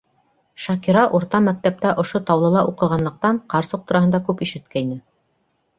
Шакира 0.63 1.03
урта 1.17 1.41
мәктәптә 1.49 1.93
ошо 2.05 2.23
Таулыла 2.31 2.65
уҡығанлыҡтан, 2.73 3.43
ҡарсыҡ 3.55 3.87
тураһында 3.93 4.27
күп 4.31 4.45
ишеткәйне. 4.49 5.01